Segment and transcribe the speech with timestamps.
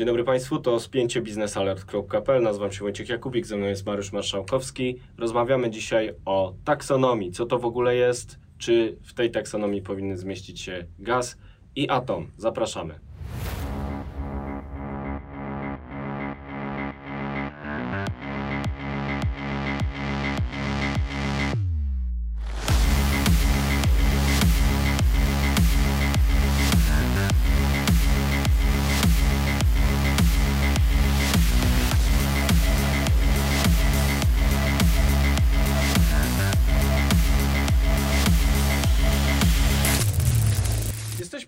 [0.00, 2.42] Dzień dobry Państwu, to spięcie biznesalert.pl.
[2.42, 5.00] Nazywam się Wojciech Jakubik, ze mną jest Mariusz Marszałkowski.
[5.18, 7.32] Rozmawiamy dzisiaj o taksonomii.
[7.32, 8.38] Co to w ogóle jest?
[8.58, 11.38] Czy w tej taksonomii powinny zmieścić się gaz
[11.76, 12.30] i atom?
[12.36, 13.09] Zapraszamy.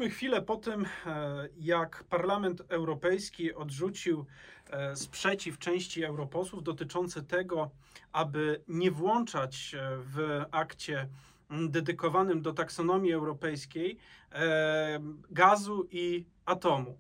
[0.03, 4.27] Jesteśmy chwilę po tym, e, jak Parlament Europejski odrzucił
[4.71, 7.71] e, sprzeciw części europosłów dotyczący tego,
[8.13, 11.09] aby nie włączać e, w akcie
[11.69, 13.99] dedykowanym do taksonomii europejskiej
[15.31, 16.99] gazu i atomu.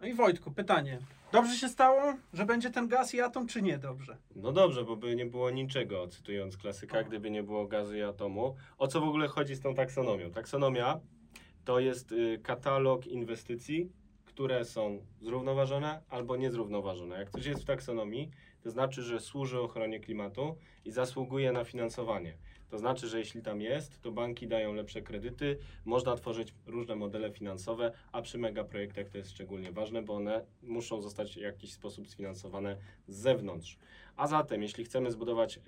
[0.00, 0.98] No i Wojtku, pytanie.
[1.32, 4.16] Dobrze się stało, że będzie ten gaz i atom, czy nie dobrze?
[4.36, 8.56] No dobrze, bo by nie było niczego, cytując klasyka, gdyby nie było gazu i atomu.
[8.78, 10.30] O co w ogóle chodzi z tą taksonomią?
[10.30, 11.00] Taksonomia
[11.66, 13.92] to jest y, katalog inwestycji,
[14.24, 17.18] które są zrównoważone albo niezrównoważone.
[17.18, 18.30] Jak coś jest w taksonomii,
[18.62, 22.38] to znaczy, że służy ochronie klimatu i zasługuje na finansowanie.
[22.68, 27.30] To znaczy, że jeśli tam jest, to banki dają lepsze kredyty, można tworzyć różne modele
[27.30, 32.08] finansowe, a przy megaprojektach to jest szczególnie ważne, bo one muszą zostać w jakiś sposób
[32.08, 32.76] sfinansowane
[33.08, 33.78] z zewnątrz.
[34.16, 35.60] A zatem, jeśli chcemy zbudować e,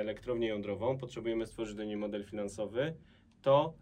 [0.00, 2.94] elektrownię jądrową, potrzebujemy stworzyć do niej model finansowy,
[3.42, 3.74] to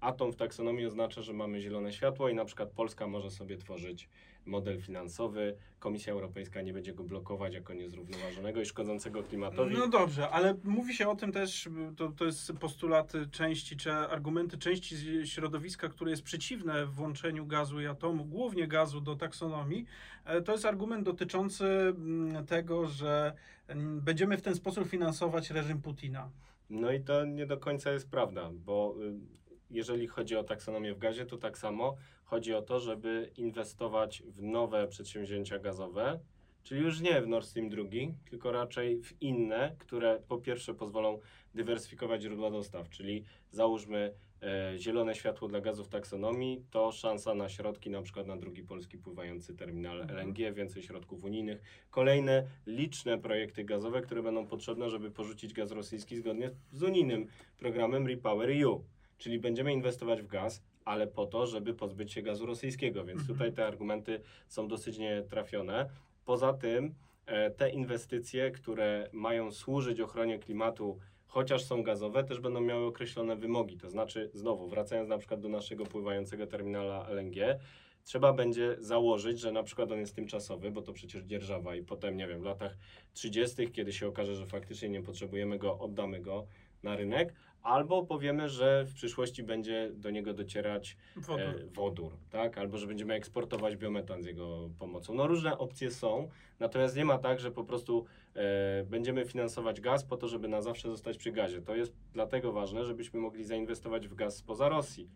[0.00, 4.08] Atom w taksonomii oznacza, że mamy zielone światło i na przykład Polska może sobie tworzyć
[4.46, 5.56] model finansowy.
[5.78, 9.74] Komisja Europejska nie będzie go blokować jako niezrównoważonego i szkodzącego klimatowi.
[9.74, 14.58] No dobrze, ale mówi się o tym też, to, to jest postulat części, czy argumenty
[14.58, 19.86] części środowiska, które jest przeciwne włączeniu gazu i atomu, głównie gazu do taksonomii.
[20.24, 23.32] E, To jest argument dotyczący mm, tego, że
[23.68, 26.30] mm, będziemy w ten sposób finansować reżim Putina.
[26.70, 29.36] No i to nie do końca jest prawda, bo y,
[29.70, 34.42] jeżeli chodzi o taksonomię w gazie, to tak samo chodzi o to, żeby inwestować w
[34.42, 36.20] nowe przedsięwzięcia gazowe,
[36.62, 37.82] czyli już nie w Nord Stream 2,
[38.30, 41.18] tylko raczej w inne, które po pierwsze pozwolą
[41.54, 47.90] dywersyfikować źródła dostaw, czyli załóżmy e, zielone światło dla gazów taksonomii, to szansa na środki,
[47.90, 50.28] na przykład na drugi polski pływający terminal Mhm.
[50.28, 56.16] LNG, więcej środków unijnych, kolejne liczne projekty gazowe, które będą potrzebne, żeby porzucić gaz rosyjski
[56.16, 57.26] zgodnie z unijnym
[57.58, 58.84] programem Repower EU.
[59.18, 63.38] Czyli będziemy inwestować w gaz, ale po to, żeby pozbyć się gazu rosyjskiego, więc Mhm.
[63.38, 65.88] tutaj te argumenty są dosyć nietrafione.
[66.24, 66.94] Poza tym
[67.26, 73.36] e, te inwestycje, które mają służyć ochronie klimatu, chociaż są gazowe, też będą miały określone
[73.36, 73.78] wymogi.
[73.78, 77.58] To znaczy, znowu, wracając na przykład do naszego pływającego terminala LNG,
[78.04, 82.16] trzeba będzie założyć, że na przykład on jest tymczasowy, bo to przecież dzierżawa i potem,
[82.16, 82.76] nie wiem, w latach
[83.12, 86.46] 30., kiedy się okaże, że faktycznie nie potrzebujemy go, oddamy go
[86.82, 87.34] na rynek,
[87.66, 91.40] albo powiemy, że w przyszłości będzie do niego docierać Wodór.
[91.40, 92.58] e, wodór, tak?
[92.58, 95.14] Albo że będziemy eksportować biometan z jego pomocą.
[95.14, 96.28] No różne opcje są,
[96.60, 98.04] natomiast nie ma tak, że po prostu
[98.34, 101.62] e, będziemy finansować gaz po to, żeby na zawsze zostać przy gazie.
[101.62, 105.08] To jest dlatego ważne, żebyśmy mogli zainwestować w gaz spoza Rosji.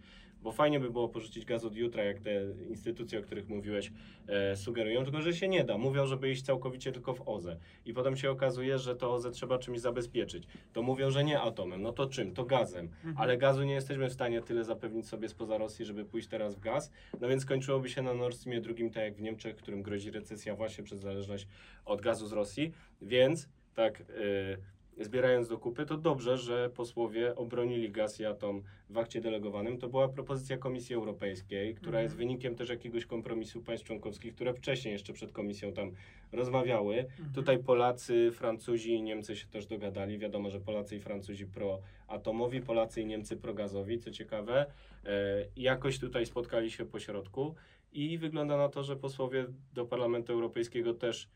[0.42, 2.30] Bo fajnie by było porzucić gaz od jutra, jak te
[2.68, 3.92] instytucje, o których mówiłeś,
[4.28, 5.78] e, sugerują, tylko że się nie da.
[5.78, 7.56] Mówią, żeby iść całkowicie tylko w OZE.
[7.86, 10.46] I potem się okazuje, że to OZE trzeba czymś zabezpieczyć.
[10.72, 11.82] To mówią, że nie atomem.
[11.82, 12.34] No to czym?
[12.40, 12.88] To gazem.
[13.04, 13.14] Mhm.
[13.18, 16.60] Ale gazu nie jesteśmy w stanie tyle zapewnić sobie spoza Rosji, żeby pójść teraz w
[16.60, 16.90] gaz.
[17.20, 20.54] No więc skończyłoby się na Nord Streamie drugim, tak jak w Niemczech, którym grozi recesja
[20.54, 21.46] właśnie przez zależność
[21.84, 22.72] od gazu z Rosji.
[23.02, 24.58] Więc tak yy,
[25.04, 29.78] zbierając do kupy, to dobrze, że posłowie obronili gaz i atom w akcie delegowanym.
[29.78, 32.04] To była propozycja Komisji Europejskiej, która Mhm.
[32.04, 35.92] jest wynikiem też jakiegoś kompromisu państw członkowskich, które wcześniej jeszcze przed Komisją tam
[36.32, 36.98] rozmawiały.
[36.98, 37.32] Mhm.
[37.34, 40.18] Tutaj Polacy, Francuzi i Niemcy się też dogadali.
[40.18, 44.66] Wiadomo, że Polacy i Francuzi proatomowi, Polacy i Niemcy progazowi, co ciekawe.
[45.04, 47.54] E, jakoś tutaj spotkali się po środku
[47.92, 51.28] i wygląda na to, że posłowie do Parlamentu Europejskiego też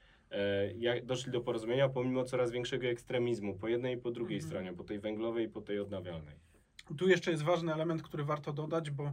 [0.79, 4.49] jak doszli do porozumienia, pomimo coraz większego ekstremizmu po jednej i po drugiej Mhm.
[4.51, 6.35] stronie, po tej węglowej i po tej odnawialnej.
[6.99, 9.13] Tu jeszcze jest ważny element, który warto dodać, bo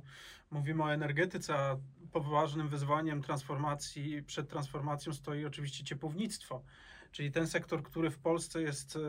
[0.51, 1.77] mówimy o energetyce, a
[2.11, 6.63] poważnym wyzwaniem transformacji, przed transformacją stoi oczywiście ciepłownictwo.
[7.11, 8.99] Czyli ten sektor, który w Polsce jest e,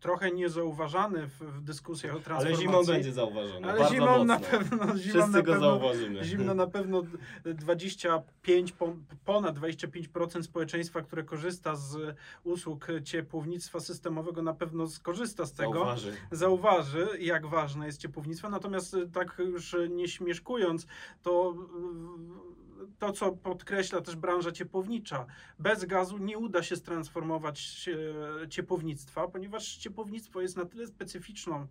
[0.00, 2.66] trochę niezauważany w, w dyskusjach o Ale transformacji.
[2.66, 3.70] zimą będzie zauważony.
[3.72, 4.24] Ale zimą mocno.
[4.24, 6.24] na pewno, zimą Wszyscy na go pewno, zauważymy.
[6.24, 7.02] zimno na pewno
[7.44, 15.52] 25, po- ponad 25% społeczeństwa, które korzysta z usług ciepłownictwa systemowego na pewno skorzysta z
[15.52, 16.12] tego Zauważy.
[16.30, 18.48] zauważy, jak ważne jest ciepłownictwo.
[18.48, 20.86] Natomiast y, tak już nie śmieszkując,
[21.22, 21.54] to
[22.98, 25.26] to, co podkreśla też branża ciepłownicza.
[25.58, 27.88] Bez gazu nie uda się transformować
[28.44, 31.66] e, ciepłownictwa, ponieważ ciepłownictwo jest na tyle specyficzną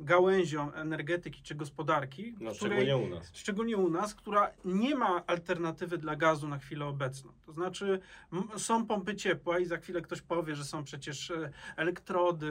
[0.00, 3.30] gałęzią energetyki czy gospodarki, No, której- szczególnie u nas.
[3.34, 7.32] szczególnie u nas, która nie ma alternatywy dla gazu na chwilę obecną.
[7.46, 8.00] To znaczy
[8.56, 12.50] są pompy ciepła i za chwilę ktoś powie, że są przecież e, elektrody,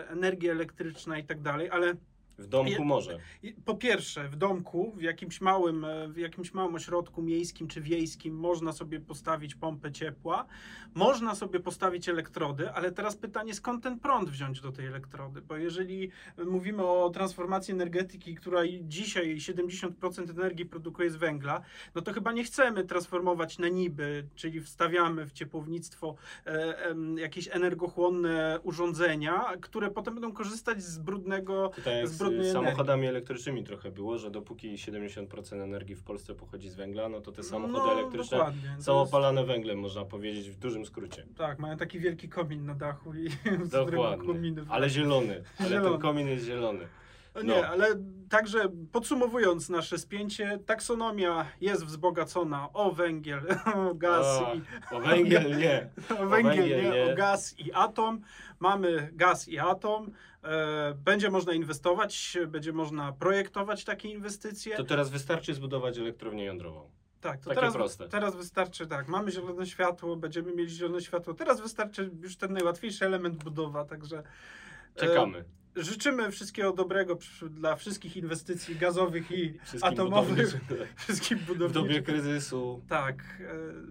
[0.00, 1.94] e, energia elektryczna i tak dalej, ale
[2.38, 3.18] W domku może.
[3.64, 8.34] po pierwsze, w domku, w jakimś małym, e, w jakimś małym ośrodku miejskim czy wiejskim
[8.34, 10.46] można sobie postawić pompę ciepła,
[10.94, 15.42] można sobie postawić elektrody, ale teraz pytanie, skąd ten prąd wziąć do tej elektrody?
[15.42, 16.10] Bo jeżeli
[16.46, 21.62] mówimy o transformacji energetyki, która dzisiaj 70% energii produkuje z węgla,
[21.94, 26.14] no to chyba nie chcemy transformować na niby, czyli wstawiamy w ciepłownictwo
[26.46, 26.74] e,
[27.16, 33.90] jakieś energochłonne urządzenia, które potem będą korzystać z brudnego Tutaj z z samochodami elektrycznymi trochę
[33.90, 37.92] było, że dopóki 70% energii w Polsce pochodzi z węgla, no to te samochody No,
[38.00, 38.44] elektryczne są
[38.76, 41.26] jest- opalane węglem, można powiedzieć w dużym skrócie.
[41.36, 43.28] Tak, mają taki wielki komin na dachu i
[43.66, 44.26] z Dokładnie.
[44.26, 45.42] kominy Ale zielony.
[45.58, 45.90] Ale Zielony.
[45.90, 46.84] ten komin jest zielony.
[47.34, 47.54] No no.
[47.54, 47.86] Nie, ale
[48.28, 53.40] także podsumowując nasze spięcie, taksonomia jest wzbogacona o węgiel,
[53.88, 54.62] o gaz O, i
[54.96, 55.90] O węgiel nie.
[56.20, 57.12] o węgiel, węgiel nie, nie.
[57.12, 58.20] o gaz i atom.
[58.60, 60.10] Mamy gaz i atom.
[60.44, 64.76] E, będzie można inwestować, będzie można projektować takie inwestycje.
[64.76, 66.90] To teraz wystarczy zbudować elektrownię jądrową.
[67.20, 68.08] tak, to takie teraz, proste.
[68.08, 71.34] teraz wystarczy, tak, mamy zielone światło, będziemy mieli zielone światło.
[71.34, 74.22] Teraz wystarczy już ten najłatwiejszy element budowa, także
[74.96, 75.44] e, Czekamy.
[75.76, 77.18] Życzymy wszystkiego dobrego
[77.50, 80.86] dla wszystkich inwestycji gazowych i Wszystkim atomowych, budowniczym.
[80.96, 82.04] wszystkim W dobie budowniczym.
[82.04, 82.82] kryzysu.
[82.88, 83.22] Tak,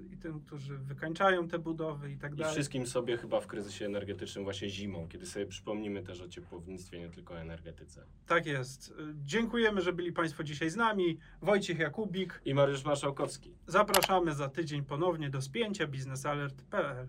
[0.09, 2.53] e, i tym, którzy wykańczają te budowy i tak I dalej.
[2.53, 7.09] wszystkim sobie chyba w kryzysie energetycznym właśnie zimą, kiedy sobie przypomnimy też o ciepłownictwie, nie
[7.09, 8.05] tylko o energetyce.
[8.27, 8.91] Tak jest.
[8.91, 11.17] E, Dziękujemy, że byli Państwo dzisiaj z nami.
[11.41, 12.41] Wojciech Jakubik.
[12.45, 13.53] I Mariusz Marszałkowski.
[13.67, 17.07] Zapraszamy za tydzień ponownie do spięcia biznesalert.pl.